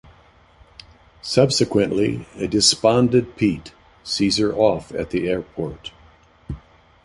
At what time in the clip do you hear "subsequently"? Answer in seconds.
1.21-2.25